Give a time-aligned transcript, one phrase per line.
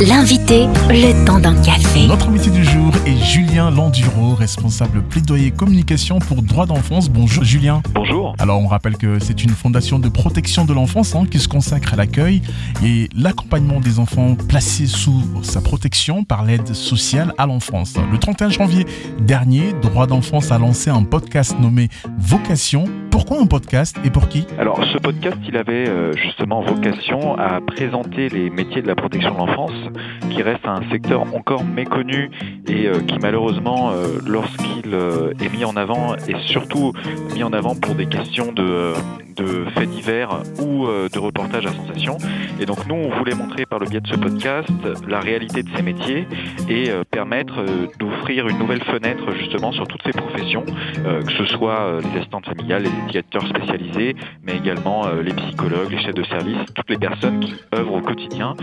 [0.00, 2.06] L'invité, le temps d'un café.
[2.06, 7.10] Notre invité du jour est Julien Landuro, responsable plaidoyer communication pour droits d'enfance.
[7.10, 7.82] Bonjour Julien.
[7.94, 8.36] Bonjour.
[8.38, 11.94] Alors on rappelle que c'est une fondation de protection de l'enfance hein, qui se consacre
[11.94, 12.42] à l'accueil
[12.84, 17.94] et l'accompagnement des enfants placés sous sa protection par l'aide sociale à l'enfance.
[18.12, 18.86] Le 31 janvier
[19.20, 21.88] dernier, Droits d'enfance a lancé un podcast nommé
[22.20, 22.84] Vocation.
[23.10, 24.46] Pourquoi un podcast et pour qui?
[24.58, 29.32] Alors ce podcast, il avait euh, justement vocation à présenter les métiers de la protection
[29.32, 29.72] de l'enfance,
[30.30, 32.30] qui reste un secteur encore méconnu
[32.66, 36.92] et euh, qui malheureusement, euh, lorsqu'il est mis en avant, est surtout
[37.34, 38.92] mis en avant pour des questions de
[39.36, 42.18] de faits divers ou de reportages à sensation.
[42.58, 44.68] Et donc nous, on voulait montrer par le biais de ce podcast
[45.06, 46.26] la réalité de ces métiers
[46.68, 47.64] et permettre
[48.00, 52.82] d'offrir une nouvelle fenêtre justement sur toutes ces professions, que ce soit les assistantes familiales,
[52.82, 57.54] les éducateurs spécialisés, mais également les psychologues, les chefs de service, toutes les personnes qui
[57.74, 58.54] œuvrent au quotidien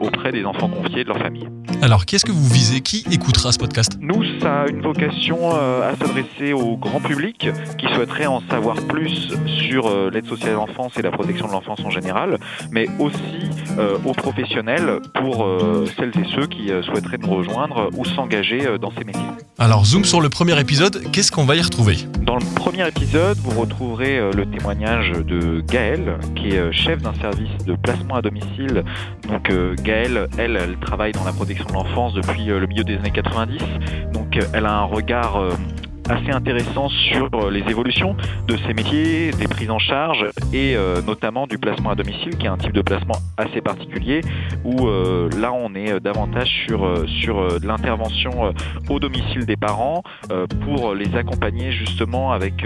[0.00, 1.48] auprès des enfants confiés de leur famille.
[1.82, 2.80] Alors, qu'est-ce que vous visez?
[2.80, 3.98] Qui écoutera ce podcast?
[4.00, 9.28] Nous, ça a une vocation à s'adresser au grand public qui souhaiterait en savoir plus
[9.68, 12.38] sur l'aide sociale à l'enfance et la protection de l'enfance en général,
[12.70, 13.50] mais aussi
[14.04, 15.46] aux professionnels pour
[15.96, 19.22] celles et ceux qui souhaiteraient nous rejoindre ou s'engager dans ces métiers.
[19.58, 21.96] Alors, zoom sur le premier épisode, qu'est-ce qu'on va y retrouver?
[22.22, 27.56] Dans le premier épisode, vous retrouverez le témoignage de Gaëlle, qui est chef d'un service
[27.64, 28.84] de placement à domicile.
[29.26, 29.50] Donc
[29.82, 33.58] Gaëlle, elle, elle travaille dans la protection de l'enfance depuis le milieu des années 90.
[34.12, 35.42] Donc elle a un regard
[36.10, 38.16] assez intéressant sur les évolutions
[38.48, 42.46] de ces métiers, des prises en charge et euh, notamment du placement à domicile qui
[42.46, 44.20] est un type de placement assez particulier
[44.64, 46.80] où euh, là on est davantage sur,
[47.22, 48.52] sur de l'intervention
[48.88, 50.02] au domicile des parents
[50.64, 52.64] pour les accompagner justement avec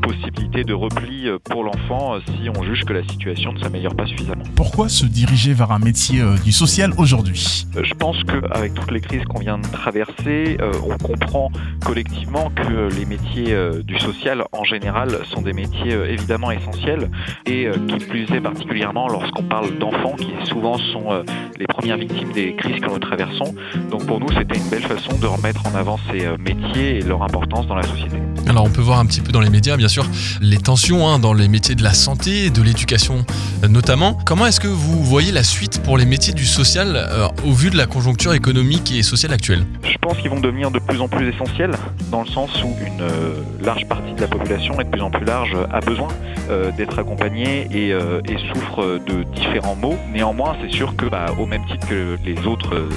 [0.00, 4.44] possibilité de repli pour l'enfant si on juge que la situation ne s'améliore pas suffisamment.
[4.54, 7.66] Pourquoi se diriger vers un métier du social aujourd'hui?
[7.80, 10.56] Je pense qu'avec toutes les crises qu'on vient de traverser,
[10.88, 11.50] on comprend
[11.84, 17.10] collectivement que les métiers du social en général sont des métiers évidemment essentiels
[17.46, 21.22] et qui plus est particulièrement lorsqu'on parle d'enfants qui souvent sont
[21.58, 23.54] les premières victimes des crises que nous traversons.
[23.90, 27.22] Donc pour nous c'était une belle façon de remettre en avant ces métiers et leur
[27.22, 28.16] importance dans la société.
[28.56, 30.06] Alors on peut voir un petit peu dans les médias bien sûr
[30.40, 33.26] les tensions hein, dans les métiers de la santé, de l'éducation
[33.68, 34.16] notamment.
[34.24, 37.68] Comment est-ce que vous voyez la suite pour les métiers du social euh, au vu
[37.68, 39.66] de la conjoncture économique et sociale actuelle?
[39.82, 41.72] Je pense qu'ils vont devenir de plus en plus essentiels
[42.10, 45.10] dans le sens où une euh, large partie de la population et de plus en
[45.10, 46.08] plus large a besoin
[46.48, 48.20] euh, d'être accompagnée et, euh,
[48.52, 49.96] souffre de différents maux.
[50.12, 52.88] Néanmoins, c'est sûr que bah, au même titre que les autres euh,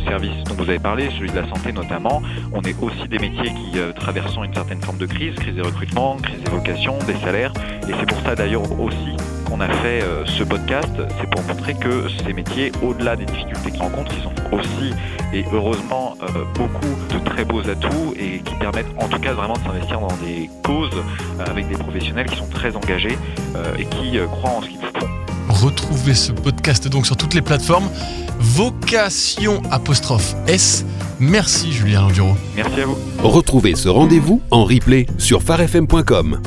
[0.00, 2.22] services dont vous avez parlé, celui de la santé notamment,
[2.52, 5.62] on est aussi des métiers qui euh, traversent une certaine forme de crise, crise des
[5.62, 7.52] recrutements, crise des vocations, des salaires.
[7.88, 9.16] Et c'est pour ça d'ailleurs aussi
[9.52, 13.70] qu'on a fait euh, ce podcast, c'est pour montrer que ces métiers, au-delà des difficultés
[13.70, 14.94] qu'ils rencontrent, ils ont aussi
[15.34, 19.54] et heureusement euh, beaucoup de très beaux atouts et qui permettent en tout cas vraiment
[19.54, 23.18] de s'investir dans des causes euh, avec des professionnels qui sont très engagés
[23.78, 24.91] et qui croient en ce qu'ils font.
[25.48, 27.88] Retrouvez ce podcast donc sur toutes les plateformes.
[28.38, 30.84] Vocation apostrophe S.
[31.20, 32.36] Merci Julien Landuro.
[32.56, 32.96] Merci à vous.
[33.22, 36.40] Retrouvez ce rendez-vous en replay sur farfm.com.